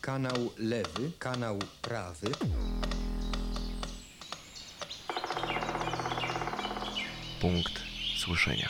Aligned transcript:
kanał 0.00 0.52
lewy, 0.58 1.12
kanał 1.18 1.58
prawy. 1.82 2.26
Punkt 7.40 7.72
słyszenia. 8.18 8.68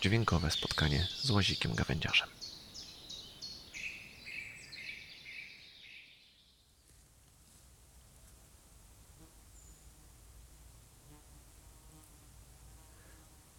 Dźwiękowe 0.00 0.50
spotkanie 0.50 1.06
z 1.22 1.30
łazikiem 1.30 1.74
gawędziarzem. 1.74 2.28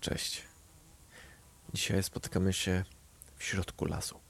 Cześć. 0.02 0.44
Dzisiaj 1.74 2.04
spotykamy 2.04 2.54
się 2.54 2.84
w 3.38 3.44
środku 3.44 3.86
lasu. 3.86 4.29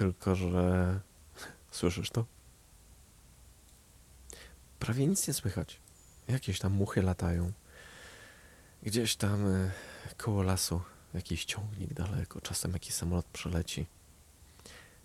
Tylko, 0.00 0.34
że. 0.34 1.00
Słyszysz 1.70 2.10
to? 2.10 2.24
Prawie 4.78 5.06
nic 5.06 5.28
nie 5.28 5.34
słychać. 5.34 5.80
Jakieś 6.28 6.58
tam 6.58 6.72
muchy 6.72 7.02
latają. 7.02 7.52
Gdzieś 8.82 9.16
tam 9.16 9.46
e, 9.46 9.70
koło 10.16 10.42
lasu 10.42 10.82
jakiś 11.14 11.44
ciągnik 11.44 11.94
daleko. 11.94 12.40
Czasem 12.40 12.72
jakiś 12.72 12.94
samolot 12.94 13.26
przeleci. 13.26 13.86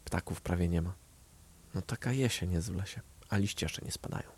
Ptaków 0.06 0.42
prawie 0.42 0.68
nie 0.68 0.82
ma. 0.82 0.94
No 1.74 1.82
taka 1.82 2.12
jesień 2.12 2.52
jest 2.52 2.72
w 2.72 2.76
lesie, 2.76 3.02
a 3.30 3.38
liście 3.38 3.66
jeszcze 3.66 3.82
nie 3.86 3.92
spadają. 3.92 4.30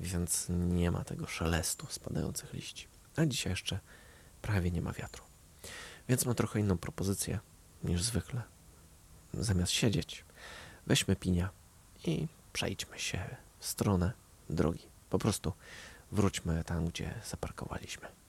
Więc 0.00 0.46
nie 0.48 0.90
ma 0.90 1.04
tego 1.04 1.26
szelestu 1.26 1.86
spadających 1.90 2.52
liści. 2.52 2.88
A 3.16 3.26
dzisiaj 3.26 3.52
jeszcze 3.52 3.80
prawie 4.42 4.70
nie 4.70 4.82
ma 4.82 4.92
wiatru. 4.92 5.24
Więc 6.08 6.26
mam 6.26 6.34
trochę 6.34 6.60
inną 6.60 6.78
propozycję 6.78 7.38
niż 7.84 8.02
zwykle. 8.02 8.51
Zamiast 9.34 9.72
siedzieć, 9.72 10.24
weźmy 10.86 11.16
pinia 11.16 11.50
i 12.04 12.26
przejdźmy 12.52 12.98
się 12.98 13.36
w 13.58 13.66
stronę 13.66 14.12
drogi. 14.50 14.86
Po 15.10 15.18
prostu 15.18 15.52
wróćmy 16.12 16.64
tam, 16.64 16.86
gdzie 16.86 17.14
zaparkowaliśmy. 17.24 18.21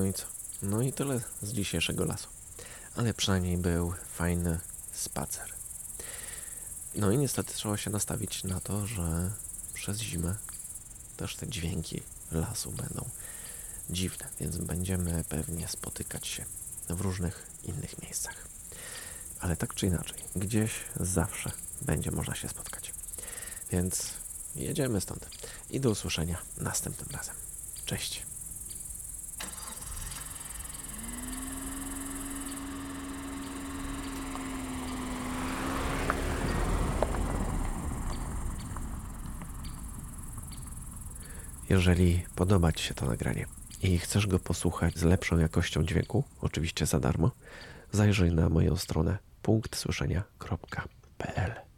No 0.00 0.06
i 0.06 0.12
co? 0.12 0.24
No 0.62 0.82
i 0.82 0.92
tyle 0.92 1.20
z 1.42 1.52
dzisiejszego 1.52 2.04
lasu. 2.04 2.28
Ale 2.96 3.14
przynajmniej 3.14 3.58
był 3.58 3.94
fajny 4.12 4.60
spacer. 4.92 5.52
No 6.94 7.10
i 7.10 7.18
niestety 7.18 7.54
trzeba 7.54 7.76
się 7.76 7.90
nastawić 7.90 8.44
na 8.44 8.60
to, 8.60 8.86
że 8.86 9.30
przez 9.74 9.98
zimę 9.98 10.36
też 11.16 11.36
te 11.36 11.48
dźwięki 11.48 12.02
lasu 12.32 12.72
będą 12.72 13.08
dziwne, 13.90 14.28
więc 14.40 14.56
będziemy 14.56 15.24
pewnie 15.28 15.68
spotykać 15.68 16.26
się 16.26 16.44
w 16.88 17.00
różnych 17.00 17.46
innych 17.62 18.02
miejscach. 18.02 18.48
Ale 19.40 19.56
tak 19.56 19.74
czy 19.74 19.86
inaczej, 19.86 20.18
gdzieś 20.36 20.72
zawsze 21.00 21.52
będzie 21.82 22.10
można 22.10 22.34
się 22.34 22.48
spotkać. 22.48 22.92
Więc 23.70 24.10
jedziemy 24.54 25.00
stąd 25.00 25.28
i 25.70 25.80
do 25.80 25.90
usłyszenia 25.90 26.38
następnym 26.56 27.08
razem. 27.10 27.34
Cześć. 27.84 28.29
Jeżeli 41.70 42.24
podoba 42.36 42.72
Ci 42.72 42.84
się 42.84 42.94
to 42.94 43.06
nagranie 43.06 43.46
i 43.82 43.98
chcesz 43.98 44.26
go 44.26 44.38
posłuchać 44.38 44.98
z 44.98 45.02
lepszą 45.02 45.38
jakością 45.38 45.84
dźwięku, 45.84 46.24
oczywiście 46.40 46.86
za 46.86 47.00
darmo, 47.00 47.30
zajrzyj 47.92 48.32
na 48.32 48.48
moją 48.48 48.76
stronę 48.76 49.18
punktsłyszenia.pl. 49.42 51.69